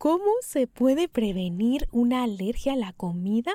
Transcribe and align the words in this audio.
¿Cómo 0.00 0.30
se 0.40 0.66
puede 0.66 1.08
prevenir 1.08 1.86
una 1.92 2.22
alergia 2.22 2.72
a 2.72 2.76
la 2.76 2.94
comida? 2.94 3.52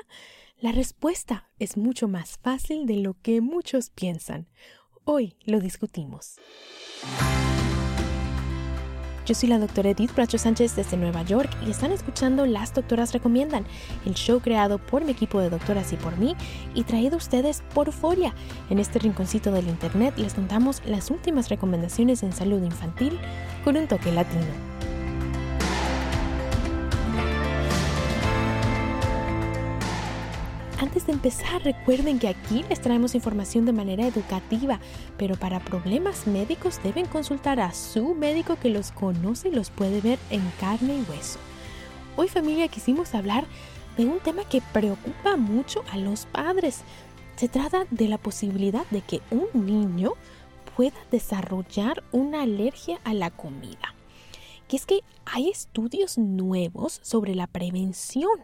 La 0.60 0.70
respuesta 0.70 1.48
es 1.58 1.76
mucho 1.76 2.06
más 2.06 2.38
fácil 2.40 2.86
de 2.86 2.98
lo 2.98 3.16
que 3.20 3.40
muchos 3.40 3.90
piensan. 3.90 4.46
Hoy 5.02 5.34
lo 5.44 5.58
discutimos. 5.58 6.36
Yo 9.26 9.34
soy 9.34 9.48
la 9.48 9.58
doctora 9.58 9.90
Edith 9.90 10.14
Bracho 10.14 10.38
Sánchez 10.38 10.76
desde 10.76 10.96
Nueva 10.96 11.24
York 11.24 11.50
y 11.66 11.70
están 11.72 11.90
escuchando 11.90 12.46
Las 12.46 12.72
Doctoras 12.72 13.12
Recomiendan, 13.12 13.66
el 14.04 14.14
show 14.14 14.38
creado 14.38 14.78
por 14.78 15.04
mi 15.04 15.10
equipo 15.10 15.40
de 15.40 15.50
doctoras 15.50 15.92
y 15.92 15.96
por 15.96 16.16
mí 16.16 16.36
y 16.76 16.84
traído 16.84 17.14
a 17.14 17.18
ustedes 17.18 17.64
por 17.74 17.88
Euforia. 17.88 18.36
En 18.70 18.78
este 18.78 19.00
rinconcito 19.00 19.50
del 19.50 19.66
internet 19.66 20.14
les 20.16 20.34
contamos 20.34 20.80
las 20.86 21.10
últimas 21.10 21.48
recomendaciones 21.48 22.22
en 22.22 22.32
salud 22.32 22.62
infantil 22.62 23.18
con 23.64 23.76
un 23.76 23.88
toque 23.88 24.12
latino. 24.12 24.75
Antes 30.78 31.06
de 31.06 31.14
empezar, 31.14 31.62
recuerden 31.62 32.18
que 32.18 32.28
aquí 32.28 32.62
les 32.68 32.82
traemos 32.82 33.14
información 33.14 33.64
de 33.64 33.72
manera 33.72 34.06
educativa, 34.06 34.78
pero 35.16 35.34
para 35.34 35.58
problemas 35.58 36.26
médicos 36.26 36.82
deben 36.82 37.06
consultar 37.06 37.60
a 37.60 37.72
su 37.72 38.14
médico 38.14 38.56
que 38.60 38.68
los 38.68 38.92
conoce 38.92 39.48
y 39.48 39.52
los 39.52 39.70
puede 39.70 40.02
ver 40.02 40.18
en 40.28 40.42
carne 40.60 40.98
y 40.98 41.10
hueso. 41.10 41.38
Hoy 42.16 42.28
familia 42.28 42.68
quisimos 42.68 43.14
hablar 43.14 43.46
de 43.96 44.04
un 44.04 44.18
tema 44.20 44.44
que 44.44 44.60
preocupa 44.74 45.36
mucho 45.36 45.82
a 45.90 45.96
los 45.96 46.26
padres. 46.26 46.82
Se 47.36 47.48
trata 47.48 47.86
de 47.90 48.08
la 48.08 48.18
posibilidad 48.18 48.84
de 48.90 49.00
que 49.00 49.22
un 49.30 49.46
niño 49.54 50.12
pueda 50.76 50.98
desarrollar 51.10 52.02
una 52.12 52.42
alergia 52.42 53.00
a 53.04 53.14
la 53.14 53.30
comida 53.30 53.95
que 54.68 54.76
es 54.76 54.86
que 54.86 55.00
hay 55.24 55.48
estudios 55.48 56.18
nuevos 56.18 57.00
sobre 57.02 57.34
la 57.34 57.46
prevención 57.46 58.38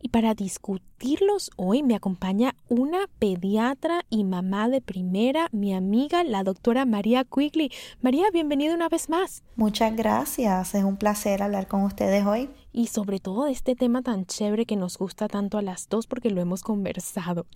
y 0.00 0.08
para 0.08 0.34
discutirlos 0.34 1.50
hoy 1.56 1.82
me 1.82 1.94
acompaña 1.94 2.54
una 2.68 3.08
pediatra 3.18 4.04
y 4.08 4.24
mamá 4.24 4.68
de 4.68 4.80
primera, 4.80 5.48
mi 5.52 5.74
amiga, 5.74 6.24
la 6.24 6.44
doctora 6.44 6.84
María 6.84 7.24
Quigley. 7.24 7.70
María, 8.00 8.30
bienvenida 8.32 8.74
una 8.74 8.88
vez 8.88 9.08
más. 9.08 9.42
Muchas 9.56 9.94
gracias, 9.96 10.74
es 10.74 10.84
un 10.84 10.96
placer 10.96 11.42
hablar 11.42 11.66
con 11.66 11.82
ustedes 11.82 12.24
hoy. 12.26 12.50
Y 12.72 12.88
sobre 12.88 13.18
todo 13.18 13.44
de 13.44 13.52
este 13.52 13.74
tema 13.74 14.02
tan 14.02 14.26
chévere 14.26 14.66
que 14.66 14.76
nos 14.76 14.98
gusta 14.98 15.28
tanto 15.28 15.58
a 15.58 15.62
las 15.62 15.88
dos 15.88 16.06
porque 16.06 16.30
lo 16.30 16.40
hemos 16.40 16.62
conversado. 16.62 17.46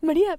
María, 0.00 0.38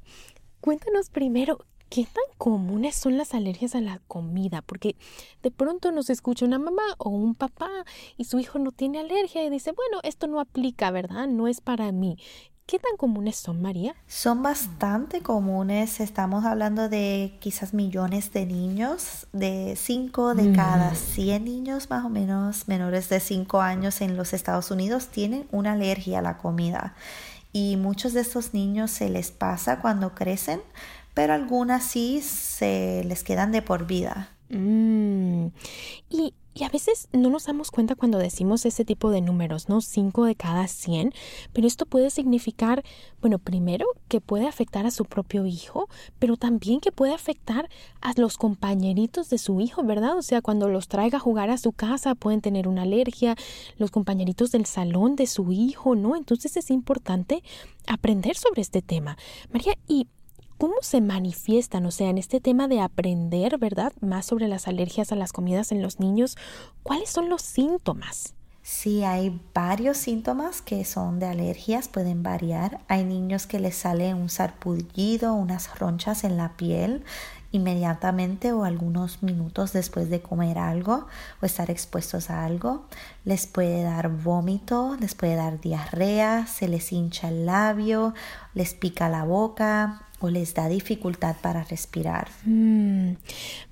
cuéntanos 0.62 1.10
primero, 1.10 1.66
¿Qué 1.90 2.04
tan 2.06 2.24
comunes 2.38 2.96
son 2.96 3.18
las 3.18 3.34
alergias 3.34 3.74
a 3.74 3.82
la 3.82 4.00
comida? 4.08 4.62
Porque 4.62 4.96
de 5.42 5.50
pronto 5.50 5.92
nos 5.92 6.12
escucha 6.12 6.46
una 6.46 6.60
mamá 6.60 6.84
o 7.00 7.10
un 7.10 7.34
papá 7.34 7.70
y 8.16 8.26
su 8.26 8.38
hijo 8.38 8.60
no 8.60 8.72
tiene 8.72 9.00
alergia 9.00 9.44
y 9.44 9.50
dice, 9.50 9.72
bueno, 9.72 10.00
esto 10.04 10.28
no 10.28 10.40
aplica, 10.40 10.92
¿verdad? 10.92 11.28
No 11.28 11.48
es 11.48 11.62
para 11.62 11.92
mí. 11.92 12.18
¿Qué 12.68 12.78
tan 12.78 12.96
comunes 12.98 13.36
son, 13.38 13.64
María? 13.64 13.96
Son 14.06 14.44
bastante 14.44 15.22
comunes. 15.22 16.00
Estamos 16.00 16.46
hablando 16.46 16.88
de 16.88 17.36
quizás 17.40 17.74
millones 17.74 18.32
de 18.32 18.46
niños, 18.46 19.26
de 19.34 19.76
5 19.76 20.36
de 20.36 20.54
cada 20.54 20.94
100 20.94 21.42
mm. 21.42 21.46
niños 21.46 21.90
más 21.90 22.06
o 22.06 22.10
menos 22.10 22.68
menores 22.68 23.10
de 23.10 23.20
5 23.20 23.62
años 23.62 24.02
en 24.02 24.16
los 24.16 24.34
Estados 24.34 24.70
Unidos 24.70 25.08
tienen 25.08 25.48
una 25.52 25.72
alergia 25.72 26.20
a 26.20 26.22
la 26.22 26.38
comida. 26.38 26.94
Y 27.52 27.78
muchos 27.78 28.14
de 28.14 28.22
estos 28.22 28.54
niños 28.54 28.92
se 28.92 29.10
les 29.10 29.32
pasa 29.32 29.80
cuando 29.80 30.14
crecen 30.14 30.62
pero 31.20 31.34
algunas 31.34 31.84
sí 31.84 32.22
se 32.22 33.04
les 33.04 33.26
quedan 33.26 33.52
de 33.52 33.62
por 33.62 33.86
vida. 33.86 34.30
Mm. 34.50 35.29
Y, 36.10 36.34
a 36.62 36.68
veces 36.68 37.08
no 37.14 37.30
nos 37.30 37.46
damos 37.46 37.72
cuenta 37.72 37.96
cuando 37.96 38.18
decimos 38.18 38.66
ese 38.66 38.84
tipo 38.84 39.12
de 39.12 39.22
números, 39.22 39.70
¿no? 39.70 39.80
5 39.80 40.26
de 40.26 40.36
cada 40.36 40.68
100, 40.68 41.14
pero 41.54 41.68
esto 41.68 41.86
puede 41.86 42.10
significar, 42.10 42.84
bueno, 43.22 43.40
primero 43.40 43.86
que 44.10 44.20
puede 44.20 44.46
afectar 44.46 44.86
a 44.86 44.92
su 44.92 45.06
propio 45.06 45.46
hijo, 45.46 45.88
pero 46.18 46.36
también 46.36 46.82
que 46.82 46.92
puede 46.92 47.14
afectar 47.14 47.70
a 48.02 48.12
los 48.18 48.38
compañeritos 48.38 49.30
de 49.30 49.38
su 49.38 49.62
hijo, 49.62 49.84
¿verdad? 49.84 50.18
O 50.18 50.22
sea, 50.22 50.42
cuando 50.42 50.68
los 50.68 50.90
traiga 50.90 51.20
a 51.20 51.22
jugar 51.22 51.50
a 51.50 51.58
su 51.58 51.72
casa 51.72 52.14
pueden 52.14 52.42
tener 52.42 52.68
una 52.68 52.82
alergia, 52.82 53.38
los 53.78 53.90
compañeritos 53.90 54.52
del 54.52 54.66
salón 54.66 55.16
de 55.16 55.28
su 55.28 55.54
hijo, 55.54 55.96
¿no? 55.96 56.18
Entonces 56.18 56.58
es 56.58 56.72
importante 56.72 57.42
aprender 57.88 58.36
sobre 58.36 58.62
este 58.62 58.82
tema. 58.82 59.18
María, 59.50 59.78
y 59.88 60.08
¿Cómo 60.60 60.76
se 60.82 61.00
manifiestan? 61.00 61.86
O 61.86 61.92
sea, 61.92 62.10
en 62.10 62.18
este 62.18 62.42
tema 62.42 62.68
de 62.68 62.82
aprender, 62.82 63.58
¿verdad? 63.58 63.94
Más 64.02 64.26
sobre 64.26 64.50
las 64.50 64.68
alergias 64.68 65.14
a 65.14 65.16
las 65.16 65.32
comidas 65.32 65.72
en 65.72 65.82
los 65.82 66.02
niños, 66.02 66.36
¿cuáles 66.84 67.10
son 67.10 67.30
los 67.30 67.42
síntomas? 67.44 68.34
Sí, 68.62 69.06
hay 69.06 69.40
varios 69.54 69.96
síntomas 69.96 70.62
que 70.62 70.84
son 70.84 71.18
de 71.18 71.28
alergias, 71.28 71.88
pueden 71.88 72.24
variar. 72.24 72.82
Hay 72.90 73.06
niños 73.06 73.48
que 73.48 73.62
les 73.62 73.78
sale 73.78 74.14
un 74.14 74.28
sarpullido, 74.28 75.34
unas 75.34 75.80
ronchas 75.80 76.26
en 76.26 76.36
la 76.36 76.58
piel 76.58 77.06
inmediatamente 77.52 78.52
o 78.52 78.66
algunos 78.66 79.24
minutos 79.24 79.72
después 79.72 80.10
de 80.10 80.22
comer 80.22 80.60
algo 80.60 81.08
o 81.42 81.46
estar 81.46 81.72
expuestos 81.72 82.30
a 82.30 82.44
algo. 82.44 82.84
Les 83.24 83.48
puede 83.48 83.82
dar 83.82 84.10
vómito, 84.10 84.98
les 85.00 85.16
puede 85.16 85.36
dar 85.36 85.62
diarrea, 85.62 86.48
se 86.48 86.68
les 86.68 86.92
hincha 86.92 87.30
el 87.30 87.46
labio, 87.46 88.14
les 88.54 88.74
pica 88.74 89.08
la 89.08 89.24
boca, 89.24 90.09
o 90.20 90.30
les 90.30 90.54
da 90.54 90.68
dificultad 90.68 91.36
para 91.42 91.64
respirar. 91.64 92.30
Mm. 92.46 93.14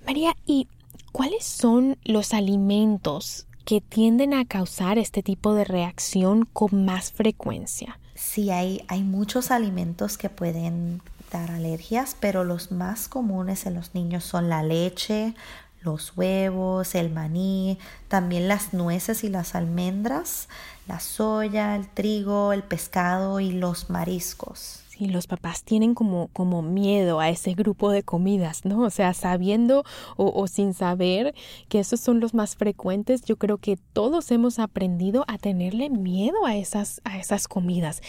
María, 0.05 0.35
¿y 0.45 0.67
cuáles 1.11 1.43
son 1.45 1.97
los 2.03 2.33
alimentos 2.33 3.47
que 3.65 3.81
tienden 3.81 4.33
a 4.33 4.45
causar 4.45 4.97
este 4.97 5.23
tipo 5.23 5.53
de 5.53 5.65
reacción 5.65 6.47
con 6.53 6.85
más 6.85 7.11
frecuencia? 7.11 7.99
Sí, 8.15 8.49
hay, 8.49 8.83
hay 8.87 9.03
muchos 9.03 9.51
alimentos 9.51 10.17
que 10.17 10.29
pueden 10.29 11.01
dar 11.31 11.51
alergias, 11.51 12.15
pero 12.19 12.43
los 12.43 12.71
más 12.71 13.07
comunes 13.07 13.65
en 13.65 13.75
los 13.75 13.93
niños 13.93 14.23
son 14.23 14.49
la 14.49 14.63
leche, 14.63 15.33
los 15.81 16.15
huevos, 16.15 16.95
el 16.95 17.09
maní, 17.09 17.77
también 18.07 18.47
las 18.47 18.73
nueces 18.73 19.23
y 19.23 19.29
las 19.29 19.55
almendras, 19.55 20.47
la 20.87 20.99
soya, 20.99 21.75
el 21.75 21.87
trigo, 21.87 22.53
el 22.53 22.63
pescado 22.63 23.39
y 23.39 23.51
los 23.51 23.89
mariscos. 23.89 24.81
Y 24.99 25.07
los 25.07 25.27
papás 25.27 25.63
tienen 25.63 25.93
como, 25.93 26.29
como 26.33 26.61
miedo 26.61 27.19
a 27.19 27.29
ese 27.29 27.53
grupo 27.53 27.91
de 27.91 28.03
comidas, 28.03 28.65
¿no? 28.65 28.81
O 28.81 28.89
sea, 28.89 29.13
sabiendo 29.13 29.83
o, 30.15 30.47
sin 30.47 30.73
saber 30.73 31.35
que 31.69 31.79
esos 31.79 31.99
son 31.99 32.19
los 32.19 32.33
más 32.33 32.55
frecuentes, 32.55 33.23
yo 33.23 33.37
creo 33.37 33.57
que 33.57 33.77
todos 33.93 34.31
hemos 34.31 34.59
aprendido 34.59 35.23
a 35.27 35.37
tenerle 35.37 35.89
miedo 35.89 36.45
a 36.45 36.55
esas, 36.55 37.01
a 37.03 37.17
esas 37.19 37.47
comidas. 37.47 38.01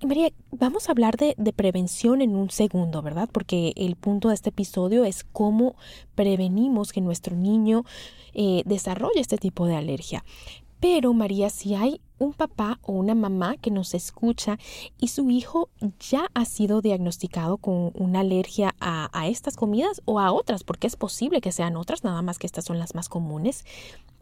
Y 0.00 0.06
María, 0.06 0.30
vamos 0.50 0.88
a 0.88 0.92
hablar 0.92 1.16
de, 1.16 1.34
de, 1.36 1.52
prevención 1.52 2.22
en 2.22 2.34
un 2.34 2.48
segundo, 2.50 3.02
¿verdad? 3.02 3.28
Porque 3.30 3.74
el 3.76 3.96
punto 3.96 4.28
de 4.28 4.34
este 4.34 4.48
episodio 4.48 5.04
es 5.04 5.24
cómo 5.24 5.76
prevenimos 6.14 6.92
que 6.92 7.02
nuestro 7.02 7.36
niño 7.36 7.84
eh, 8.32 8.62
desarrolle 8.64 9.20
este 9.20 9.38
tipo 9.38 9.66
de 9.66 9.76
alergia. 9.76 10.24
Pero 10.80 11.12
María, 11.12 11.50
si 11.50 11.74
hay 11.74 12.00
un 12.18 12.32
papá 12.32 12.78
o 12.82 12.92
una 12.92 13.14
mamá 13.14 13.56
que 13.56 13.70
nos 13.70 13.94
escucha 13.94 14.58
y 14.98 15.08
su 15.08 15.30
hijo 15.30 15.68
ya 15.98 16.26
ha 16.34 16.44
sido 16.44 16.80
diagnosticado 16.80 17.58
con 17.58 17.92
una 17.94 18.20
alergia 18.20 18.74
a, 18.80 19.28
estas 19.28 19.56
comidas 19.56 20.00
o 20.06 20.20
a 20.20 20.32
otras, 20.32 20.64
porque 20.64 20.86
es 20.86 20.96
posible 20.96 21.40
que 21.40 21.52
sean 21.52 21.76
otras, 21.76 22.04
nada 22.04 22.22
más 22.22 22.38
que 22.38 22.46
estas 22.46 22.64
son 22.64 22.78
las 22.78 22.94
más 22.94 23.08
comunes. 23.08 23.64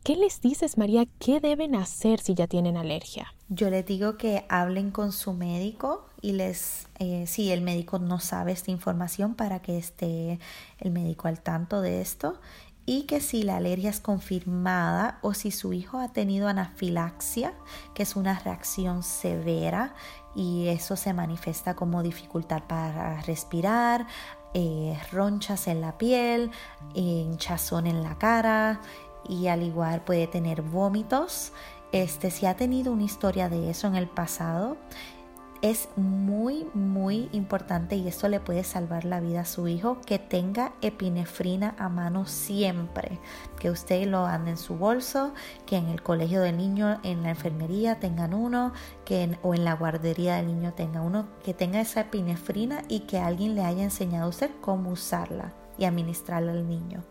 ¿Qué 0.05 0.17
les 0.17 0.41
dices, 0.41 0.79
María? 0.79 1.07
¿Qué 1.19 1.41
deben 1.41 1.75
hacer 1.75 2.21
si 2.21 2.35
ya 2.35 2.47
tienen 2.47 2.77
alergia? 2.77 3.35
Yo 3.49 3.69
les 3.69 3.85
digo 3.85 4.17
que 4.17 4.45
hablen 4.49 4.91
con 4.91 5.13
su 5.13 5.33
médico 5.33 6.07
y 6.23 6.33
les, 6.33 6.87
eh, 6.99 7.27
si 7.27 7.51
el 7.51 7.63
médico 7.63 7.99
no 7.99 8.21
sabe 8.21 8.53
esta 8.53 8.71
información, 8.71 9.35
para 9.35 9.61
que 9.61 9.77
esté 9.77 10.39
el 10.79 10.91
médico 10.93 11.29
al 11.29 11.41
tanto 11.41 11.81
de 11.81 12.01
esto 12.01 12.41
y 12.89 13.03
que 13.03 13.21
si 13.21 13.43
la 13.43 13.59
alergia 13.59 13.91
es 13.91 14.01
confirmada 14.01 15.19
o 15.21 15.35
si 15.35 15.51
su 15.51 15.75
hijo 15.75 15.99
ha 15.99 16.09
tenido 16.09 16.49
anafilaxia, 16.49 17.53
que 17.93 18.03
es 18.03 18.17
una 18.17 18.39
reacción 18.39 19.03
severa 19.03 19.95
y 20.35 20.69
eso 20.69 20.97
se 20.97 21.13
manifiesta 21.13 21.77
como 21.77 22.03
dificultad 22.03 22.63
para 22.67 23.21
respirar, 23.21 24.07
eh, 24.55 24.99
ronchas 25.13 25.67
en 25.67 25.83
la 25.83 25.99
piel, 25.99 26.51
hinchazón 26.95 27.87
en 27.87 28.03
la 28.03 28.17
cara 28.17 28.81
y 29.29 29.49
al 29.49 29.65
igual 29.65 30.01
puede 30.01 30.27
tener 30.27 30.63
vómitos. 30.63 31.53
Este, 31.93 32.31
si 32.31 32.47
ha 32.47 32.57
tenido 32.57 32.91
una 32.91 33.05
historia 33.05 33.51
de 33.51 33.69
eso 33.69 33.87
en 33.87 33.97
el 33.97 34.09
pasado, 34.09 34.79
es 35.61 35.89
muy, 35.97 36.67
muy 36.75 37.29
importante 37.33 37.97
y 37.97 38.07
esto 38.07 38.29
le 38.29 38.41
puede 38.41 38.65
salvar 38.65 39.05
la 39.05 39.21
vida 39.21 39.41
a 39.41 39.45
su 39.45 39.67
hijo 39.69 40.01
que 40.07 40.19
tenga 40.19 40.73
epinefrina 40.83 41.75
a 41.79 41.89
mano 41.89 42.27
siempre, 42.27 43.19
que 43.59 43.71
usted 43.71 44.07
lo 44.07 44.27
ande 44.27 44.53
en 44.53 44.57
su 44.57 44.77
bolso, 44.77 45.33
que 45.67 45.77
en 45.77 45.89
el 45.89 46.03
colegio 46.03 46.41
del 46.41 46.57
niño, 46.57 47.01
en 47.03 47.23
la 47.23 47.31
enfermería 47.31 47.99
tengan 47.99 48.35
uno, 48.35 48.73
que 49.05 49.37
o 49.43 49.55
en 49.55 49.65
la 49.65 49.75
guardería 49.75 50.37
del 50.37 50.47
niño 50.47 50.75
tenga 50.75 51.01
uno, 51.01 51.29
que 51.45 51.55
tenga 51.55 51.81
esa 51.81 52.03
epinefrina 52.03 52.83
y 52.89 53.01
que 53.01 53.19
alguien 53.19 53.55
le 53.55 53.65
haya 53.65 53.83
enseñado 53.83 54.27
a 54.27 54.31
usted 54.31 54.51
cómo 54.61 54.91
usarla 54.91 55.53
y 55.77 55.85
administrarla 55.85 56.53
al 56.53 56.69
niño. 56.69 57.03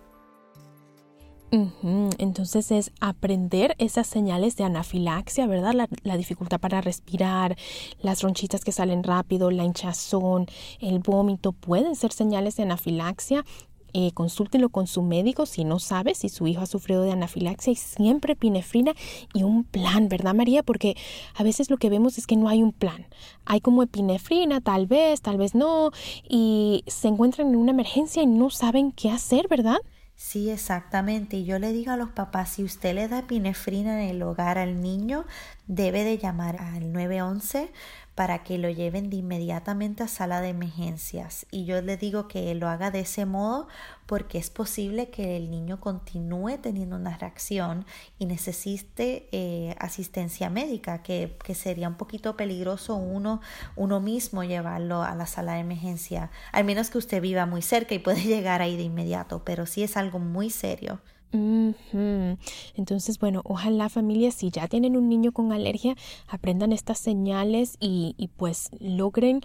Entonces 1.51 2.71
es 2.71 2.91
aprender 2.99 3.75
esas 3.77 4.07
señales 4.07 4.57
de 4.57 4.65
anafilaxia, 4.65 5.47
¿verdad? 5.47 5.87
La, 6.03 6.17
dificultad 6.17 6.59
para 6.59 6.81
respirar, 6.81 7.55
las 8.01 8.21
ronchitas 8.21 8.65
que 8.65 8.71
salen 8.71 9.03
rápido, 9.03 9.49
la 9.51 9.63
hinchazón, 9.63 10.47
el 10.79 10.99
vómito, 10.99 11.53
pueden 11.53 11.95
ser 11.95 12.11
señales 12.11 12.57
de 12.57 12.63
anafilaxia. 12.63 13.45
Eh, 13.93 14.11
consúltelo 14.11 14.67
con 14.67 14.85
su 14.85 15.01
médico 15.01 15.45
si 15.45 15.63
no 15.63 15.79
sabe 15.79 16.13
si 16.13 16.27
su 16.27 16.45
hijo 16.45 16.61
ha 16.61 16.65
sufrido 16.65 17.03
de 17.03 17.13
anafilaxia 17.13 17.71
y 17.71 17.77
siempre 17.77 18.33
epinefrina 18.33 18.93
y 19.33 19.43
un 19.43 19.63
plan, 19.63 20.09
¿verdad 20.09 20.35
María? 20.35 20.61
Porque 20.61 20.95
a 21.35 21.43
veces 21.43 21.69
lo 21.69 21.77
que 21.77 21.89
vemos 21.89 22.17
es 22.17 22.27
que 22.27 22.35
no 22.35 22.49
hay 22.49 22.61
un 22.61 22.73
plan. 22.73 23.07
Hay 23.45 23.61
como 23.61 23.81
epinefrina, 23.81 24.59
tal 24.59 24.87
vez, 24.87 25.21
tal 25.21 25.37
vez 25.37 25.55
no, 25.55 25.91
y 26.27 26.83
se 26.85 27.07
encuentran 27.07 27.47
en 27.47 27.55
una 27.55 27.71
emergencia 27.71 28.21
y 28.21 28.27
no 28.27 28.49
saben 28.49 28.91
qué 28.91 29.09
hacer, 29.09 29.47
¿verdad? 29.47 29.77
Sí, 30.17 30.49
exactamente. 30.49 31.37
Y 31.37 31.45
yo 31.45 31.59
le 31.59 31.71
digo 31.71 31.91
a 31.91 31.97
los 31.97 32.09
papás, 32.09 32.49
si 32.49 32.63
usted 32.63 32.95
le 32.95 33.07
da 33.07 33.19
epinefrina 33.19 34.03
en 34.03 34.09
el 34.09 34.23
hogar 34.23 34.57
al 34.57 34.81
niño, 34.81 35.25
debe 35.67 36.03
de 36.03 36.17
llamar 36.17 36.59
al 36.59 36.91
911 36.91 37.71
para 38.17 38.41
que 38.41 38.57
lo 38.57 38.67
lleven 38.71 39.11
de 39.11 39.17
inmediatamente 39.17 40.01
a 40.01 40.07
sala 40.07 40.41
de 40.41 40.49
emergencias. 40.49 41.45
Y 41.51 41.65
yo 41.65 41.79
le 41.83 41.97
digo 41.97 42.27
que 42.27 42.55
lo 42.55 42.67
haga 42.67 42.89
de 42.89 43.01
ese 43.01 43.27
modo 43.27 43.67
porque 44.07 44.39
es 44.39 44.49
posible 44.49 45.11
que 45.11 45.37
el 45.37 45.51
niño 45.51 45.79
continúe 45.79 46.57
teniendo 46.59 46.95
una 46.95 47.15
reacción 47.15 47.85
y 48.17 48.25
necesite 48.25 49.29
eh, 49.31 49.75
asistencia 49.77 50.49
médica, 50.49 51.03
que, 51.03 51.37
que, 51.43 51.53
sería 51.53 51.87
un 51.87 51.93
poquito 51.93 52.35
peligroso 52.35 52.95
uno, 52.95 53.39
uno 53.75 53.99
mismo 53.99 54.43
llevarlo 54.43 55.03
a 55.03 55.13
la 55.13 55.27
sala 55.27 55.53
de 55.53 55.59
emergencia, 55.59 56.31
al 56.51 56.65
menos 56.65 56.89
que 56.89 56.97
usted 56.97 57.21
viva 57.21 57.45
muy 57.45 57.61
cerca 57.61 57.93
y 57.93 57.99
puede 57.99 58.23
llegar 58.23 58.63
ahí 58.63 58.77
de 58.77 58.83
inmediato, 58.83 59.43
pero 59.45 59.67
sí 59.67 59.83
es 59.83 59.95
algo 59.95 60.17
muy 60.17 60.49
serio. 60.49 61.01
Entonces, 61.31 63.19
bueno, 63.19 63.41
ojalá 63.43 63.89
familia, 63.89 64.31
si 64.31 64.49
ya 64.49 64.67
tienen 64.67 64.95
un 64.95 65.09
niño 65.09 65.31
con 65.31 65.51
alergia, 65.51 65.95
aprendan 66.27 66.71
estas 66.71 66.99
señales 66.99 67.77
y, 67.79 68.15
y 68.17 68.27
pues 68.29 68.69
logren, 68.79 69.41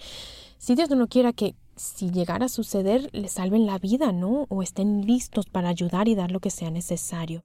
si 0.59 0.75
Dios 0.75 0.91
no 0.91 0.97
lo 0.97 1.09
quiera, 1.09 1.33
que 1.33 1.55
si 1.77 2.11
llegara 2.11 2.47
a 2.47 2.49
suceder, 2.49 3.09
le 3.13 3.29
salven 3.29 3.67
la 3.67 3.79
vida, 3.79 4.13
¿no? 4.13 4.47
O 4.49 4.63
estén 4.63 5.07
listos 5.07 5.47
para 5.47 5.69
ayudar 5.69 6.09
y 6.09 6.15
dar 6.15 6.31
lo 6.31 6.41
que 6.41 6.51
sea 6.51 6.71
necesario 6.71 7.45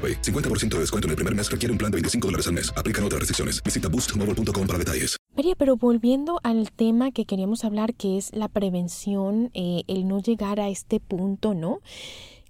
50% 0.00 0.68
de 0.68 0.80
descuento 0.80 1.06
en 1.06 1.10
el 1.10 1.16
primer 1.16 1.34
mes 1.34 1.50
requiere 1.50 1.72
un 1.72 1.78
plan 1.78 1.90
de 1.90 1.96
25 1.96 2.28
dólares 2.28 2.46
al 2.46 2.54
mes. 2.54 2.72
Aplican 2.76 3.04
otras 3.04 3.18
restricciones. 3.18 3.62
Visita 3.62 3.88
boostmobile.com 3.88 4.66
para 4.66 4.78
detalles. 4.78 5.16
María, 5.36 5.54
pero 5.56 5.76
volviendo 5.76 6.40
al 6.42 6.72
tema 6.72 7.12
que 7.12 7.24
queríamos 7.24 7.64
hablar, 7.64 7.94
que 7.94 8.18
es 8.18 8.32
la 8.34 8.48
prevención, 8.48 9.50
eh, 9.54 9.84
el 9.86 10.08
no 10.08 10.20
llegar 10.20 10.60
a 10.60 10.68
este 10.68 11.00
punto, 11.00 11.54
¿no? 11.54 11.80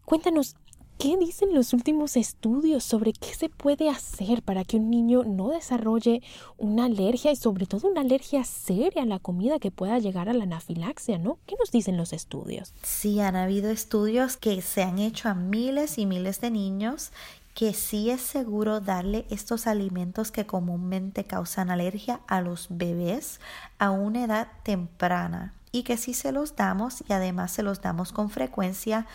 Cuéntanos, 0.04 0.56
¿Qué 1.00 1.16
dicen 1.16 1.54
los 1.54 1.72
últimos 1.72 2.14
estudios 2.14 2.84
sobre 2.84 3.14
qué 3.14 3.34
se 3.34 3.48
puede 3.48 3.88
hacer 3.88 4.42
para 4.42 4.64
que 4.64 4.76
un 4.76 4.90
niño 4.90 5.24
no 5.24 5.48
desarrolle 5.48 6.20
una 6.58 6.84
alergia 6.84 7.32
y 7.32 7.36
sobre 7.36 7.64
todo 7.64 7.88
una 7.88 8.02
alergia 8.02 8.44
seria 8.44 9.04
a 9.04 9.06
la 9.06 9.18
comida 9.18 9.58
que 9.58 9.70
pueda 9.70 9.98
llegar 9.98 10.28
a 10.28 10.34
la 10.34 10.44
anafilaxia, 10.44 11.16
¿no? 11.16 11.38
¿Qué 11.46 11.56
nos 11.58 11.70
dicen 11.70 11.96
los 11.96 12.12
estudios? 12.12 12.74
Sí, 12.82 13.18
han 13.18 13.34
habido 13.34 13.70
estudios 13.70 14.36
que 14.36 14.60
se 14.60 14.82
han 14.82 14.98
hecho 14.98 15.30
a 15.30 15.34
miles 15.34 15.96
y 15.96 16.04
miles 16.04 16.42
de 16.42 16.50
niños 16.50 17.12
que 17.54 17.74
sí 17.74 18.10
es 18.10 18.20
seguro 18.20 18.80
darle 18.80 19.26
estos 19.30 19.66
alimentos 19.66 20.30
que 20.30 20.46
comúnmente 20.46 21.24
causan 21.24 21.70
alergia 21.70 22.20
a 22.26 22.40
los 22.40 22.68
bebés 22.70 23.40
a 23.78 23.90
una 23.90 24.24
edad 24.24 24.48
temprana 24.62 25.54
y 25.72 25.82
que 25.82 25.96
si 25.96 26.14
se 26.14 26.32
los 26.32 26.56
damos 26.56 27.04
y 27.08 27.12
además 27.12 27.52
se 27.52 27.62
los 27.62 27.80
damos 27.80 28.12
con 28.12 28.30
frecuencia, 28.30 29.06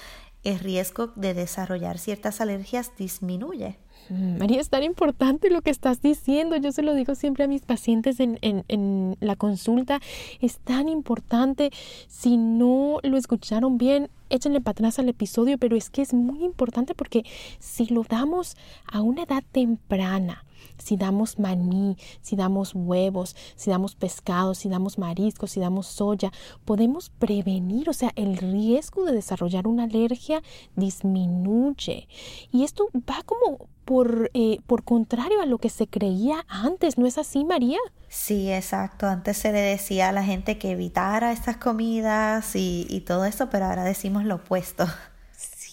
el 0.44 0.60
riesgo 0.60 1.08
de 1.15 1.34
desarrollar 1.34 1.98
ciertas 1.98 2.39
alergias 2.39 2.92
disminuye. 2.98 3.77
Mm, 4.09 4.38
María, 4.38 4.62
es 4.62 4.69
tan 4.69 4.83
importante 4.83 5.50
lo 5.50 5.62
que 5.62 5.71
estás 5.71 6.01
diciendo. 6.01 6.55
Yo 6.57 6.71
se 6.71 6.83
lo 6.83 6.93
digo 6.93 7.15
siempre 7.15 7.43
a 7.43 7.47
mis 7.47 7.63
pacientes 7.63 8.19
en, 8.19 9.17
la 9.19 9.35
consulta. 9.35 10.00
Es 10.41 10.59
tan 10.59 10.89
importante. 10.89 11.71
Si 12.07 12.38
no 12.38 13.00
lo 13.03 13.17
escucharon 13.17 13.77
bien, 13.77 14.09
échenle 14.29 14.62
para 14.62 14.75
al 14.97 15.09
episodio, 15.09 15.57
pero 15.57 15.75
es 15.75 15.89
que 15.89 16.01
es 16.01 16.13
muy 16.13 16.43
importante 16.43 16.93
porque 16.93 17.24
si 17.59 17.88
lo 17.88 18.03
damos 18.03 18.55
a 18.85 19.01
una 19.01 19.24
edad 19.24 19.43
temprana, 19.51 20.45
si 20.77 20.97
damos 20.97 21.39
maní, 21.39 21.97
si 22.21 22.35
damos 22.35 22.74
huevos, 22.75 23.35
si 23.55 23.69
damos 23.69 23.95
pescado, 23.95 24.53
si 24.53 24.69
damos 24.69 24.97
mariscos, 24.97 25.51
si 25.51 25.59
damos 25.59 25.88
soya, 25.88 26.31
podemos 26.65 27.09
prevenir, 27.09 27.89
o 27.89 27.93
sea, 27.93 28.12
el 28.15 28.38
riesgo 28.38 29.05
de 29.05 29.13
desarrollar 29.13 29.67
una 29.67 29.85
alergia 29.85 30.43
disminuye. 30.75 32.07
Y 32.51 32.63
esto 32.63 32.89
va 33.09 33.24
como 33.25 33.69
por, 33.86 34.32
eh, 34.34 34.60
por 34.65 34.84
contrario 34.84 35.42
a 35.42 35.46
lo 35.46 35.60
que 35.60 35.70
se 35.70 35.88
creía 35.88 36.44
antes, 36.48 36.98
¿no 36.98 37.06
es 37.06 37.18
así, 37.18 37.46
María? 37.46 37.77
Sí, 38.10 38.51
exacto. 38.51 39.08
Antes 39.08 39.38
se 39.38 39.51
le 39.51 39.60
decía 39.60 40.10
a 40.10 40.12
la 40.12 40.24
gente 40.24 40.58
que 40.58 40.72
evitara 40.72 41.32
estas 41.32 41.58
comidas 41.58 42.56
y, 42.56 42.88
y 42.89 43.01
todo 43.01 43.25
eso, 43.25 43.50
pero 43.50 43.65
ahora 43.65 43.84
decimos 43.84 44.25
lo 44.25 44.36
opuesto. 44.36 44.86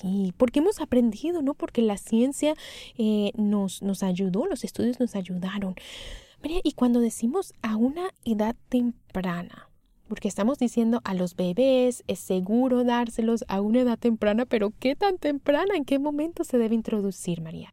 Sí, 0.02 0.34
porque 0.36 0.58
hemos 0.58 0.80
aprendido, 0.80 1.42
¿no? 1.42 1.54
Porque 1.54 1.80
la 1.80 1.96
ciencia 1.96 2.54
eh, 2.98 3.30
nos, 3.36 3.82
nos 3.82 4.02
ayudó, 4.02 4.46
los 4.46 4.64
estudios 4.64 4.98
nos 4.98 5.14
ayudaron. 5.14 5.74
María, 6.42 6.60
y 6.64 6.72
cuando 6.72 7.00
decimos 7.00 7.54
a 7.62 7.76
una 7.76 8.10
edad 8.24 8.56
temprana, 8.68 9.68
porque 10.08 10.26
estamos 10.28 10.58
diciendo 10.58 11.00
a 11.04 11.14
los 11.14 11.36
bebés 11.36 12.02
es 12.08 12.18
seguro 12.18 12.84
dárselos 12.84 13.44
a 13.48 13.60
una 13.60 13.80
edad 13.80 13.98
temprana, 13.98 14.44
pero 14.44 14.72
¿qué 14.78 14.96
tan 14.96 15.18
temprana? 15.18 15.76
¿En 15.76 15.84
qué 15.84 15.98
momento 15.98 16.42
se 16.42 16.58
debe 16.58 16.74
introducir, 16.74 17.40
María? 17.40 17.72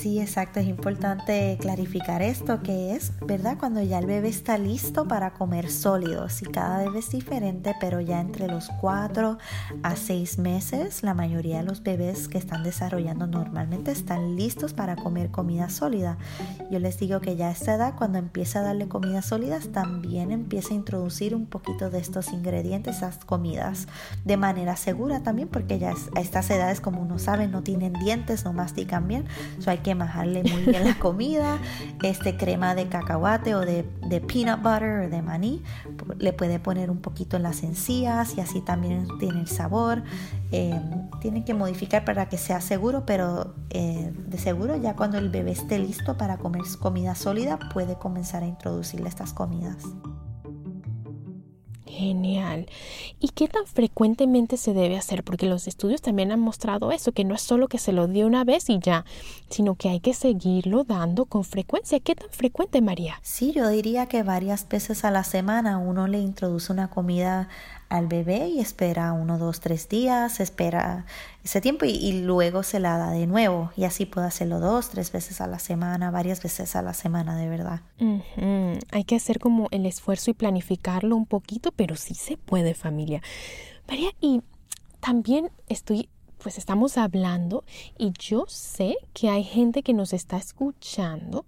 Sí, 0.00 0.20
exacto, 0.20 0.60
es 0.60 0.66
importante 0.66 1.56
clarificar 1.60 2.22
esto, 2.22 2.62
que 2.62 2.94
es, 2.94 3.12
¿verdad? 3.26 3.56
Cuando 3.58 3.82
ya 3.82 3.98
el 3.98 4.06
bebé 4.06 4.28
está 4.28 4.58
listo 4.58 5.08
para 5.08 5.32
comer 5.32 5.70
sólidos 5.70 6.42
y 6.42 6.46
cada 6.46 6.84
bebé 6.84 6.98
es 6.98 7.10
diferente, 7.10 7.74
pero 7.80 8.00
ya 8.00 8.20
entre 8.20 8.46
los 8.46 8.68
4 8.80 9.38
a 9.82 9.96
6 9.96 10.38
meses, 10.38 11.02
la 11.02 11.14
mayoría 11.14 11.58
de 11.58 11.62
los 11.62 11.82
bebés 11.82 12.28
que 12.28 12.38
están 12.38 12.62
desarrollando 12.62 13.26
normalmente 13.26 13.90
están 13.90 14.36
listos 14.36 14.74
para 14.74 14.96
comer 14.96 15.30
comida 15.30 15.70
sólida. 15.70 16.18
Yo 16.70 16.78
les 16.78 16.98
digo 16.98 17.20
que 17.20 17.36
ya 17.36 17.48
a 17.48 17.52
esta 17.52 17.74
edad, 17.74 17.94
cuando 17.96 18.18
empieza 18.18 18.60
a 18.60 18.62
darle 18.62 18.88
comidas 18.88 19.24
sólidas, 19.24 19.68
también 19.68 20.30
empieza 20.30 20.74
a 20.74 20.76
introducir 20.76 21.34
un 21.34 21.46
poquito 21.46 21.90
de 21.90 21.98
estos 21.98 22.32
ingredientes, 22.32 22.96
esas 22.96 23.24
comidas, 23.24 23.88
de 24.24 24.36
manera 24.36 24.76
segura 24.76 25.22
también, 25.22 25.48
porque 25.48 25.78
ya 25.78 25.94
a 26.14 26.20
estas 26.20 26.50
edades, 26.50 26.80
como 26.80 27.00
uno 27.00 27.18
sabe, 27.18 27.48
no 27.48 27.62
tienen 27.62 27.94
dientes, 27.94 28.44
no 28.44 28.52
mastican 28.52 29.08
bien 29.08 29.26
hay 29.66 29.78
que 29.78 29.94
majarle 29.96 30.42
muy 30.42 30.62
bien 30.62 30.84
la 30.84 30.98
comida. 30.98 31.58
Este 32.02 32.36
crema 32.36 32.74
de 32.74 32.88
cacahuate 32.88 33.54
o 33.54 33.60
de, 33.60 33.84
peanut 34.26 34.62
butter 34.62 35.06
o 35.06 35.08
de 35.08 35.22
maní, 35.22 35.62
le 36.18 36.32
puede 36.32 36.58
poner 36.58 36.90
un 36.90 36.98
poquito 36.98 37.36
en 37.36 37.42
las 37.42 37.62
encías 37.62 38.36
y 38.36 38.40
así 38.40 38.60
también 38.60 39.08
tiene 39.18 39.40
el 39.40 39.48
sabor. 39.48 40.02
Eh, 40.52 40.80
tienen 41.20 41.44
que 41.44 41.54
modificar 41.54 42.04
para 42.04 42.28
que 42.28 42.38
sea 42.38 42.60
seguro, 42.60 43.04
pero 43.06 43.54
eh, 43.70 44.12
de 44.28 44.38
seguro 44.38 44.76
ya 44.76 44.94
cuando 44.94 45.18
el 45.18 45.30
bebé 45.30 45.52
esté 45.52 45.78
listo 45.78 46.16
para 46.16 46.38
comer 46.38 46.62
comida 46.80 47.14
sólida, 47.14 47.58
puede 47.72 47.96
comenzar 47.96 48.42
a 48.42 48.46
introducirle 48.46 49.08
estas 49.08 49.32
comidas. 49.32 49.76
Genial. 51.96 52.66
¿Y 53.20 53.30
qué 53.30 53.48
tan 53.48 53.66
frecuentemente 53.66 54.58
se 54.58 54.74
debe 54.74 54.98
hacer? 54.98 55.24
Porque 55.24 55.46
los 55.46 55.66
estudios 55.66 56.02
también 56.02 56.30
han 56.30 56.40
mostrado 56.40 56.92
eso, 56.92 57.12
que 57.12 57.24
no 57.24 57.34
es 57.34 57.40
solo 57.40 57.68
que 57.68 57.78
se 57.78 57.92
lo 57.92 58.06
dio 58.06 58.26
una 58.26 58.44
vez 58.44 58.68
y 58.68 58.78
ya, 58.78 59.06
sino 59.48 59.76
que 59.76 59.88
hay 59.88 60.00
que 60.00 60.12
seguirlo 60.12 60.84
dando 60.84 61.24
con 61.24 61.42
frecuencia. 61.42 61.98
¿Qué 62.00 62.14
tan 62.14 62.28
frecuente, 62.30 62.82
María? 62.82 63.18
Sí, 63.22 63.52
yo 63.52 63.68
diría 63.68 64.06
que 64.06 64.22
varias 64.22 64.68
veces 64.68 65.04
a 65.06 65.10
la 65.10 65.24
semana 65.24 65.78
uno 65.78 66.06
le 66.06 66.18
introduce 66.18 66.70
una 66.70 66.90
comida 66.90 67.48
al 67.88 68.06
bebé 68.06 68.48
y 68.48 68.60
espera 68.60 69.12
uno, 69.12 69.38
dos, 69.38 69.60
tres 69.60 69.88
días, 69.88 70.40
espera 70.40 71.06
ese 71.44 71.60
tiempo 71.60 71.84
y, 71.84 72.22
luego 72.22 72.62
se 72.62 72.80
la 72.80 72.98
da 72.98 73.10
de 73.10 73.26
nuevo 73.26 73.70
y 73.76 73.84
así 73.84 74.06
puede 74.06 74.26
hacerlo 74.26 74.58
dos, 74.58 74.90
tres 74.90 75.12
veces 75.12 75.40
a 75.40 75.46
la 75.46 75.58
semana, 75.58 76.10
varias 76.10 76.42
veces 76.42 76.74
a 76.74 76.82
la 76.82 76.94
semana 76.94 77.36
de 77.36 77.48
verdad. 77.48 77.80
Hay 78.90 79.04
que 79.04 79.16
hacer 79.16 79.38
como 79.38 79.68
el 79.70 79.86
esfuerzo 79.86 80.30
y 80.30 80.34
planificarlo 80.34 81.14
un 81.14 81.26
poquito, 81.26 81.72
pero 81.72 81.96
sí 81.96 82.14
se 82.14 82.36
puede 82.36 82.74
familia. 82.74 83.22
María, 83.86 84.10
y 84.20 84.42
también 85.00 85.50
estoy 85.68 86.08
pues 86.38 86.58
estamos 86.58 86.98
hablando 86.98 87.64
y 87.98 88.12
yo 88.18 88.44
sé 88.48 88.96
que 89.12 89.28
hay 89.28 89.44
gente 89.44 89.82
que 89.82 89.92
nos 89.92 90.12
está 90.12 90.36
escuchando 90.36 91.46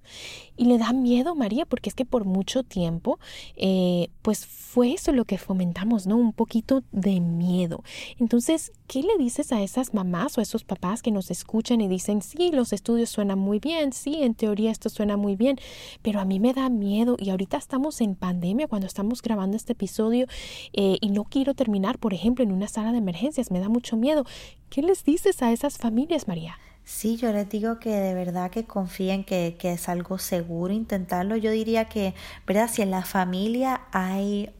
y 0.56 0.64
le 0.64 0.78
da 0.78 0.92
miedo, 0.92 1.34
María, 1.34 1.66
porque 1.66 1.88
es 1.88 1.94
que 1.94 2.04
por 2.04 2.24
mucho 2.24 2.62
tiempo, 2.64 3.18
eh, 3.56 4.08
pues 4.22 4.44
fue 4.46 4.92
eso 4.92 5.12
lo 5.12 5.24
que 5.24 5.38
fomentamos, 5.38 6.06
¿no? 6.06 6.16
Un 6.16 6.32
poquito 6.32 6.82
de 6.92 7.20
miedo. 7.20 7.82
Entonces, 8.18 8.72
¿qué 8.86 9.02
le 9.02 9.16
dices 9.18 9.52
a 9.52 9.62
esas 9.62 9.94
mamás 9.94 10.36
o 10.36 10.40
a 10.40 10.42
esos 10.42 10.64
papás 10.64 11.02
que 11.02 11.10
nos 11.10 11.30
escuchan 11.30 11.80
y 11.80 11.88
dicen, 11.88 12.22
sí, 12.22 12.50
los 12.52 12.72
estudios 12.72 13.08
suenan 13.08 13.38
muy 13.38 13.60
bien, 13.60 13.92
sí, 13.92 14.22
en 14.22 14.34
teoría 14.34 14.70
esto 14.70 14.88
suena 14.88 15.16
muy 15.16 15.36
bien, 15.36 15.58
pero 16.02 16.20
a 16.20 16.24
mí 16.24 16.40
me 16.40 16.52
da 16.52 16.68
miedo 16.68 17.16
y 17.18 17.30
ahorita 17.30 17.56
estamos 17.56 18.00
en 18.00 18.14
pandemia 18.14 18.66
cuando 18.66 18.86
estamos 18.86 19.22
grabando 19.22 19.56
este 19.56 19.72
episodio 19.72 20.26
eh, 20.72 20.98
y 21.00 21.10
no 21.10 21.24
quiero 21.24 21.54
terminar, 21.54 21.98
por 21.98 22.14
ejemplo, 22.14 22.44
en 22.44 22.52
una 22.52 22.68
sala 22.68 22.92
de 22.92 22.98
emergencias, 22.98 23.50
me 23.50 23.60
da 23.60 23.68
mucho 23.68 23.96
miedo. 23.96 24.24
¿Qué 24.70 24.82
les 24.82 25.04
dices 25.04 25.42
a 25.42 25.52
esas 25.52 25.78
familias, 25.78 26.28
María? 26.28 26.58
Sí, 26.84 27.16
yo 27.16 27.32
les 27.32 27.48
digo 27.48 27.78
que 27.78 27.90
de 27.90 28.14
verdad 28.14 28.50
que 28.50 28.64
confíen 28.64 29.24
que, 29.24 29.56
que 29.58 29.72
es 29.72 29.88
algo 29.88 30.18
seguro 30.18 30.72
intentarlo. 30.72 31.36
Yo 31.36 31.50
diría 31.50 31.86
que, 31.86 32.14
¿verdad? 32.46 32.70
Si 32.72 32.82
en 32.82 32.90
la 32.90 33.02
familia 33.02 33.82
hay 33.92 34.50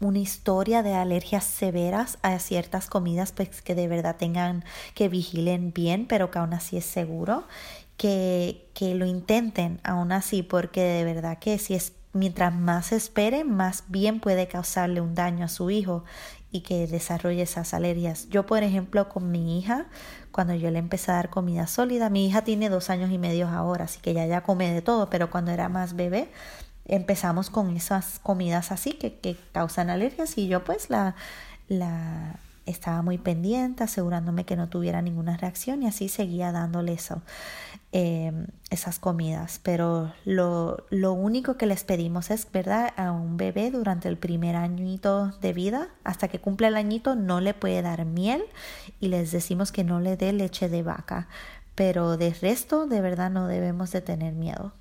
una 0.00 0.18
historia 0.18 0.82
de 0.82 0.94
alergias 0.94 1.44
severas 1.44 2.18
a 2.22 2.38
ciertas 2.38 2.88
comidas, 2.88 3.32
pues 3.32 3.62
que 3.62 3.74
de 3.74 3.88
verdad 3.88 4.16
tengan, 4.16 4.64
que 4.94 5.08
vigilen 5.08 5.72
bien, 5.72 6.06
pero 6.06 6.30
que 6.30 6.38
aún 6.38 6.54
así 6.54 6.76
es 6.76 6.84
seguro, 6.84 7.44
que, 7.96 8.68
que 8.74 8.94
lo 8.94 9.06
intenten 9.06 9.80
aún 9.82 10.12
así, 10.12 10.42
porque 10.42 10.82
de 10.82 11.04
verdad 11.04 11.38
que 11.38 11.58
si 11.58 11.74
es 11.74 11.92
mientras 12.12 12.54
más 12.54 12.92
espere, 12.92 13.44
más 13.44 13.84
bien 13.88 14.20
puede 14.20 14.48
causarle 14.48 15.00
un 15.00 15.14
daño 15.14 15.44
a 15.44 15.48
su 15.48 15.70
hijo 15.70 16.04
y 16.50 16.62
que 16.62 16.86
desarrolle 16.86 17.42
esas 17.42 17.74
alergias. 17.74 18.28
Yo, 18.28 18.46
por 18.46 18.62
ejemplo, 18.62 19.08
con 19.08 19.30
mi 19.30 19.58
hija, 19.58 19.86
cuando 20.30 20.54
yo 20.54 20.70
le 20.70 20.78
empecé 20.78 21.10
a 21.10 21.16
dar 21.16 21.30
comida 21.30 21.66
sólida, 21.66 22.10
mi 22.10 22.26
hija 22.26 22.42
tiene 22.42 22.68
dos 22.70 22.90
años 22.90 23.10
y 23.10 23.18
medio 23.18 23.48
ahora, 23.48 23.84
así 23.84 24.00
que 24.00 24.14
ya 24.14 24.26
ya 24.26 24.42
come 24.42 24.72
de 24.72 24.82
todo, 24.82 25.10
pero 25.10 25.30
cuando 25.30 25.50
era 25.50 25.68
más 25.68 25.94
bebé, 25.94 26.30
empezamos 26.86 27.50
con 27.50 27.76
esas 27.76 28.18
comidas 28.18 28.72
así 28.72 28.94
que, 28.94 29.18
que 29.18 29.36
causan 29.52 29.90
alergias 29.90 30.38
y 30.38 30.48
yo 30.48 30.64
pues 30.64 30.88
la, 30.88 31.14
la 31.68 32.40
estaba 32.70 33.02
muy 33.02 33.18
pendiente, 33.18 33.84
asegurándome 33.84 34.44
que 34.44 34.56
no 34.56 34.68
tuviera 34.68 35.02
ninguna 35.02 35.36
reacción 35.36 35.82
y 35.82 35.86
así 35.86 36.08
seguía 36.08 36.52
dándole 36.52 36.94
eso. 36.94 37.22
Em, 37.90 38.48
esas 38.68 38.98
comidas. 38.98 39.60
Pero 39.62 40.12
lo, 40.26 40.84
lo, 40.90 41.14
único 41.14 41.56
que 41.56 41.64
les 41.64 41.84
pedimos 41.84 42.30
es, 42.30 42.46
¿verdad? 42.52 42.92
A 42.98 43.12
un 43.12 43.38
bebé 43.38 43.70
durante 43.70 44.08
el 44.08 44.18
primer 44.18 44.56
añito 44.56 45.28
de 45.40 45.54
vida, 45.54 45.88
hasta 46.04 46.28
que 46.28 46.38
cumple 46.38 46.66
el 46.66 46.76
añito, 46.76 47.14
no 47.14 47.40
le 47.40 47.54
puede 47.54 47.80
dar 47.80 48.04
miel 48.04 48.42
y 49.00 49.08
les 49.08 49.32
decimos 49.32 49.72
que 49.72 49.84
no 49.84 50.00
le 50.00 50.18
dé 50.18 50.34
leche 50.34 50.68
de 50.68 50.82
vaca 50.82 51.28
pero 51.78 52.16
de 52.16 52.34
resto 52.34 52.88
de 52.88 53.00
verdad 53.00 53.30
no 53.30 53.46
debemos 53.46 53.92
de 53.92 54.00
tener 54.00 54.34
miedo. 54.34 54.72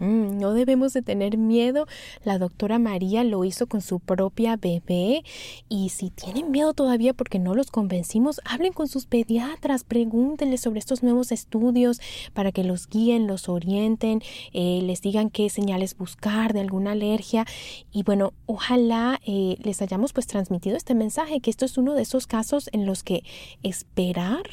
No 0.00 0.54
debemos 0.54 0.94
de 0.94 1.02
tener 1.02 1.36
miedo. 1.36 1.86
La 2.24 2.38
doctora 2.38 2.78
María 2.78 3.24
lo 3.24 3.44
hizo 3.44 3.66
con 3.66 3.82
su 3.82 4.00
propia 4.00 4.56
bebé 4.56 5.22
y 5.68 5.90
si 5.90 6.08
tienen 6.08 6.50
miedo 6.50 6.72
todavía 6.72 7.12
porque 7.12 7.38
no 7.38 7.54
los 7.54 7.70
convencimos, 7.70 8.40
hablen 8.46 8.72
con 8.72 8.88
sus 8.88 9.04
pediatras, 9.04 9.84
pregúntenles 9.84 10.62
sobre 10.62 10.78
estos 10.78 11.02
nuevos 11.02 11.30
estudios 11.30 12.00
para 12.32 12.52
que 12.52 12.64
los 12.64 12.88
guíen, 12.88 13.26
los 13.26 13.50
orienten, 13.50 14.22
eh, 14.54 14.80
les 14.82 15.02
digan 15.02 15.28
qué 15.28 15.50
señales 15.50 15.94
buscar 15.94 16.54
de 16.54 16.60
alguna 16.60 16.92
alergia 16.92 17.44
y 17.92 18.02
bueno, 18.02 18.32
ojalá 18.46 19.20
eh, 19.26 19.58
les 19.62 19.82
hayamos 19.82 20.14
pues 20.14 20.26
transmitido 20.26 20.78
este 20.78 20.94
mensaje 20.94 21.40
que 21.40 21.50
esto 21.50 21.66
es 21.66 21.76
uno 21.76 21.92
de 21.92 22.00
esos 22.00 22.26
casos 22.26 22.70
en 22.72 22.86
los 22.86 23.02
que 23.02 23.24
esperar 23.62 24.44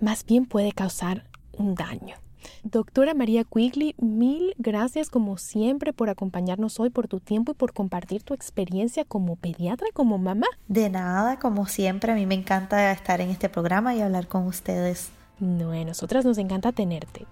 más 0.00 0.24
bien 0.24 0.46
puede 0.46 0.72
causar 0.72 1.24
un 1.52 1.74
daño. 1.74 2.16
Doctora 2.62 3.14
María 3.14 3.44
Quigley, 3.44 3.94
mil 3.98 4.54
gracias 4.58 5.10
como 5.10 5.36
siempre 5.36 5.92
por 5.92 6.08
acompañarnos 6.08 6.80
hoy, 6.80 6.90
por 6.90 7.08
tu 7.08 7.20
tiempo 7.20 7.52
y 7.52 7.54
por 7.54 7.72
compartir 7.72 8.22
tu 8.22 8.34
experiencia 8.34 9.04
como 9.04 9.36
pediatra, 9.36 9.88
como 9.92 10.18
mamá. 10.18 10.46
De 10.68 10.88
nada, 10.90 11.38
como 11.38 11.66
siempre, 11.66 12.12
a 12.12 12.14
mí 12.14 12.26
me 12.26 12.34
encanta 12.34 12.92
estar 12.92 13.20
en 13.20 13.30
este 13.30 13.48
programa 13.48 13.94
y 13.94 14.00
hablar 14.00 14.26
con 14.26 14.46
ustedes. 14.46 15.10
No, 15.40 15.72
a 15.72 15.84
nosotras 15.86 16.26
nos 16.26 16.36
encanta 16.36 16.70
tenerte. 16.70 17.24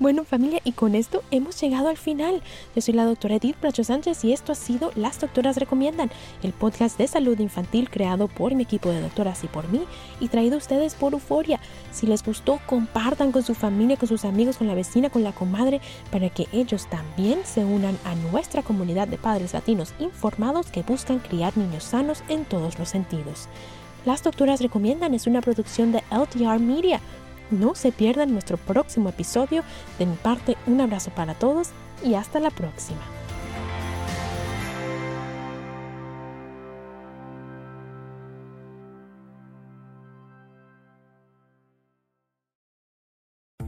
Bueno, 0.00 0.24
familia, 0.24 0.60
y 0.64 0.72
con 0.72 0.96
esto 0.96 1.22
hemos 1.30 1.60
llegado 1.60 1.88
al 1.88 1.96
final. 1.96 2.42
Yo 2.74 2.82
soy 2.82 2.94
la 2.94 3.04
doctora 3.04 3.36
Edith 3.36 3.60
Bracho 3.60 3.84
Sánchez 3.84 4.24
y 4.24 4.32
esto 4.32 4.50
ha 4.50 4.56
sido 4.56 4.90
Las 4.96 5.20
Doctoras 5.20 5.56
Recomiendan, 5.56 6.10
el 6.42 6.52
podcast 6.52 6.98
de 6.98 7.06
salud 7.06 7.38
infantil 7.38 7.88
creado 7.90 8.26
por 8.26 8.56
mi 8.56 8.64
equipo 8.64 8.90
de 8.90 9.00
doctoras 9.00 9.44
y 9.44 9.46
por 9.46 9.68
mí 9.68 9.84
y 10.18 10.26
traído 10.26 10.56
a 10.56 10.58
ustedes 10.58 10.96
por 10.96 11.12
Euforia. 11.12 11.60
Si 11.92 12.08
les 12.08 12.24
gustó, 12.24 12.58
compartan 12.66 13.30
con 13.30 13.44
su 13.44 13.54
familia, 13.54 13.96
con 13.96 14.08
sus 14.08 14.24
amigos, 14.24 14.56
con 14.56 14.66
la 14.66 14.74
vecina, 14.74 15.08
con 15.08 15.22
la 15.22 15.30
comadre, 15.30 15.80
para 16.10 16.30
que 16.30 16.48
ellos 16.52 16.88
también 16.90 17.38
se 17.44 17.64
unan 17.64 17.96
a 18.04 18.16
nuestra 18.16 18.62
comunidad 18.62 19.06
de 19.06 19.16
padres 19.16 19.52
latinos 19.52 19.94
informados 20.00 20.72
que 20.72 20.82
buscan 20.82 21.20
criar 21.20 21.56
niños 21.56 21.84
sanos 21.84 22.24
en 22.28 22.44
todos 22.46 22.80
los 22.80 22.88
sentidos. 22.88 23.48
Las 24.04 24.22
Doctoras 24.22 24.60
Recomiendan 24.60 25.14
es 25.14 25.26
una 25.26 25.40
producción 25.40 25.92
de 25.92 26.02
LTR 26.10 26.58
Media 26.58 27.00
no 27.50 27.74
se 27.74 27.92
pierdan 27.92 28.32
nuestro 28.32 28.56
próximo 28.56 29.08
episodio. 29.08 29.62
De 29.98 30.06
mi 30.06 30.16
parte, 30.16 30.56
un 30.66 30.80
abrazo 30.80 31.10
para 31.10 31.34
todos 31.34 31.70
y 32.02 32.14
hasta 32.14 32.40
la 32.40 32.50
próxima. 32.50 33.00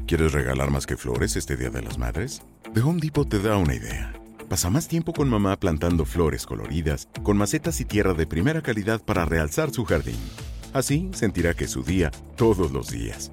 ¿Quieres 0.06 0.32
regalar 0.32 0.70
más 0.70 0.86
que 0.86 0.96
flores 0.96 1.34
este 1.34 1.56
Día 1.56 1.68
de 1.68 1.82
las 1.82 1.98
Madres? 1.98 2.40
The 2.72 2.80
Home 2.80 3.00
Depot 3.00 3.28
te 3.28 3.40
da 3.40 3.56
una 3.56 3.74
idea. 3.74 4.12
Pasa 4.48 4.70
más 4.70 4.86
tiempo 4.86 5.12
con 5.12 5.28
mamá 5.28 5.56
plantando 5.56 6.04
flores 6.04 6.46
coloridas, 6.46 7.08
con 7.24 7.36
macetas 7.36 7.80
y 7.80 7.84
tierra 7.84 8.14
de 8.14 8.28
primera 8.28 8.62
calidad 8.62 9.02
para 9.04 9.24
realzar 9.24 9.72
su 9.72 9.84
jardín. 9.84 10.20
Así 10.72 11.10
sentirá 11.12 11.54
que 11.54 11.64
es 11.64 11.72
su 11.72 11.82
día 11.82 12.12
todos 12.36 12.70
los 12.70 12.88
días 12.88 13.32